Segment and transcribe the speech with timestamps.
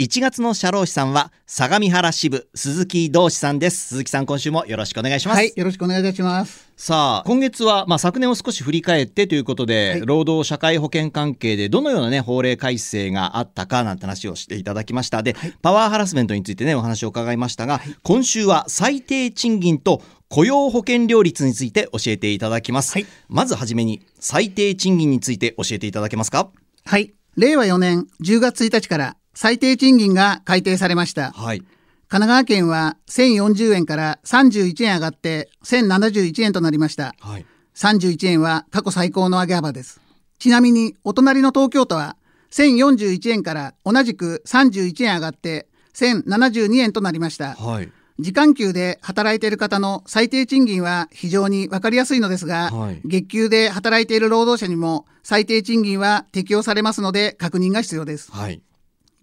[0.00, 3.90] 1月の社労士さんは相模原支部鈴木道志さんです。
[3.90, 5.36] 鈴木さん今週もよろしくお願いします。
[5.36, 6.68] はい、よろしくお願いいたします。
[6.76, 10.00] さあ今月は、まあ、昨年を少し振り返ってということで、はい。
[10.04, 15.22] 労働社会保険関係でどのような、ね、法令改正があったかなんて話をしていただきました。
[15.22, 23.06] で、パワーハラスメントについてねお話を伺いましたが、今週は最低賃金と雇用保険料率について教えていただきます、はい。
[23.28, 26.50] まずはじめに最低賃金について教えていただけますか？
[26.84, 31.32] はい、令和4年10月1日から最低賃金が改定されました。
[31.32, 31.62] はい
[32.06, 37.14] 神奈川県は1040円から31円上がって1071円となりました。
[37.18, 40.00] はい31円は過去最高の上げ幅です。
[40.38, 42.16] ちなみにお隣の東京都は
[42.52, 47.54] 1041円から同じく31円上がって1072円となりました。
[47.54, 58.30] はい時間給で働いている方の最低賃金は非常に分かりやすいのですが、はい月給で働いている労働者にも最低賃金は適用されますので確認が必要です。
[58.30, 58.62] はい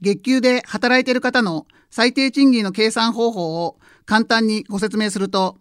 [0.02, 5.58] 月給で働いている方の最低賃金の計算方法を簡単にご説明すると、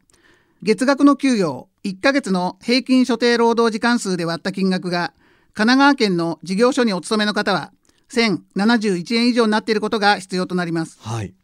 [0.62, 5.12] 月額の給与を1ヶ月の平均所定労働時間数で割った金額が、
[5.52, 7.72] 神奈川県の事業所にお勤めの方は、
[8.10, 10.98] 1071円以上になっていることが必要となります。
[11.00, 11.34] はい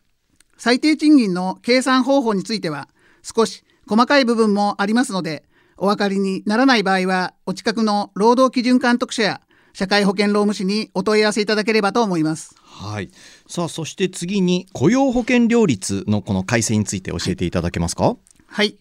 [0.58, 2.88] 最低賃金の計算方法については
[3.22, 5.44] 少し細かい部分もありますので
[5.76, 9.40] お分かりにならない場合はお近くの労働基準監督署や
[9.74, 13.10] 社会保険労務士にお問い合わせいただければと思いますはい。
[13.48, 18.16] さあそして次に雇用保険料率のこの改正について教えていただけますか？
[18.46, 18.76] はい。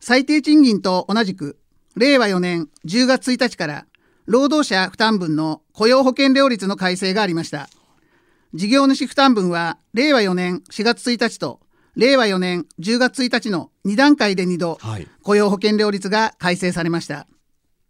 [0.00, 1.58] 最低賃金と同じく
[1.96, 3.86] 令和4年10月1日から
[4.26, 7.68] 労働者負担分の雇用保険料率の改正がありました。
[8.54, 11.60] 事業主負担分は令和4年4月1日と
[11.96, 15.08] 令和4年10月1日の2段階で2度はい。
[15.22, 17.26] 雇用保険料率が改正されました。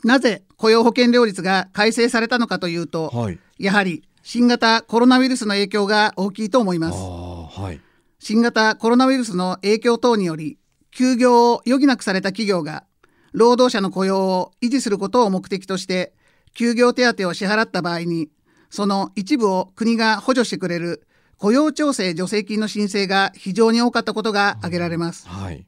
[0.05, 3.39] なぜ雇用保険料率が改正されたのかというと、はい。
[3.59, 6.97] やはり新型コロナウイルスの影響が大きいと思いまあす。
[6.99, 7.81] あはい。
[8.19, 10.57] 新型コロナウイルスの影響等により
[10.91, 12.85] 休業を余儀なくされた企業が
[13.33, 16.15] 労働者の雇用を維持することを目的として
[16.55, 18.31] 休業手当を支払った場合に
[18.71, 25.29] その一部を国が補助してくれる雇用調整助成金の申請が非常に多かったことが挙げられます。
[25.29, 25.67] はい。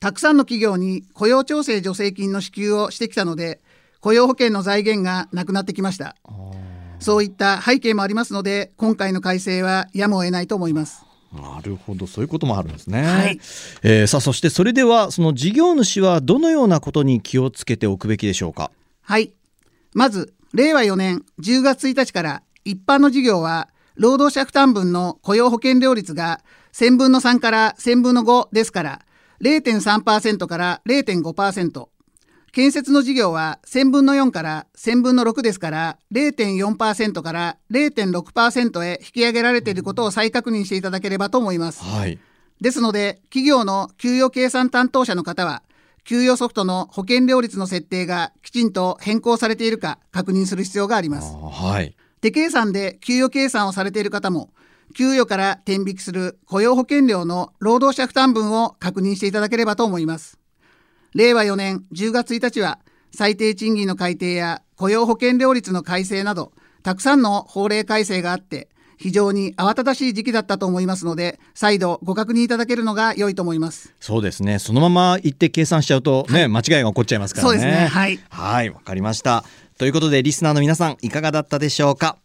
[0.00, 3.60] たくさんの企業に雇用調整助成金の支給をしてきたので
[4.00, 6.16] 雇用保険の財源がなくなってきました
[7.00, 13.40] そういった背景もありますので今回の改正はやむを得ないと思いますなるほどそういうこともあるんですね、はい
[13.82, 18.70] えーさあそしてそれではその事業主はどのようなことに気をつけておくべきでしょうか？
[19.02, 19.32] はい。
[19.94, 26.40] まず、令和4年10月1日から一般の事業は、労働者負担分の雇用保険料率が
[26.72, 29.00] 1000分の3から1000分の5ですから、
[29.40, 31.88] 0.3%から0.5%。
[32.54, 41.82] 建設の事業は1000分の4から1000分の6ですから、0.4%から0.6%へ引き上げられていることを再確認していただければと思います。
[41.82, 42.16] はい
[42.60, 45.64] ですので、企業の給与計算担当者の方は、
[46.04, 51.34] 給与ソフトの保険料率の設定がきちんと変更されているか確認する必要がありあます。
[51.34, 54.50] ーはい手計算で給与計算をされている方も、
[54.96, 60.38] 給与から転引きする雇用保険料の労働者負担分を確認していただければと思います。
[61.14, 62.78] 令和4年10月1日は、
[63.12, 66.52] 最低賃金の改定や雇用保険料率の改正など、
[66.82, 73.92] たくさんの法令改正があって、非常に慌ただしい時期だったと思いますので、再度ご確認いただけるのが良いと思います。
[74.00, 79.44] そうですねそのまま行って計算しちゃうとね、間違いが起こっちゃいますからねそうですねはいはいわかりました
[79.78, 82.18] ということでリスナーの皆さんいかがだったでしょうか？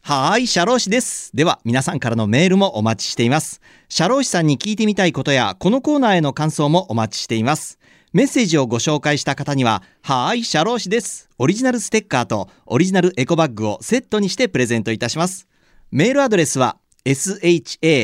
[0.00, 1.30] はい、社労士です。
[1.34, 3.62] では、皆さんからのメールもお待ちしています。
[3.88, 7.78] 社労士さんに聞いてみたいことや、このコーナーへの感想もお待ちしています。
[8.14, 11.28] メッセージをご紹介した方には、はーい、社労士です。
[11.36, 15.48] オリジナルステッカーとオリジナルエコバッグをセットにしてプレゼントいたします。
[15.90, 17.98] メールアドレスは、sharoshi、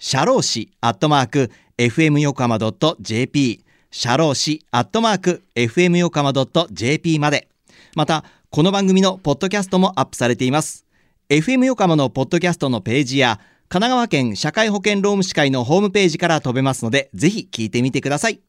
[0.00, 2.58] 社労士、アットマーク、fm 横浜
[3.00, 6.32] .jp、社労士、アットマーク、fm 横浜
[6.72, 7.46] .jp まで。
[7.94, 10.84] また、この番組のポッドキャストもアップされています。
[11.28, 13.38] FM 横浜のポッドキャストのページや、
[13.72, 18.40] 神奈川県社会保険労務士会のホームページから飛べますので、ぜひ聞いてみてください。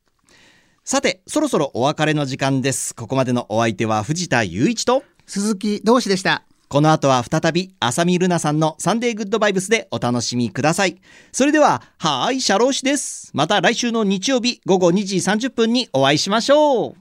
[0.83, 2.95] さて、そろそろお別れの時間です。
[2.95, 6.41] ここまでのお相手は藤田雄一と、鈴木同志でした。
[6.69, 10.99] この後は再び、浅見ルナさんのサンデーグッドバイブスでお楽しみください。
[11.31, 13.29] それでは、はーい、シャローシです。
[13.35, 16.95] また来週の日曜日午後2時30分にお会いしましょう。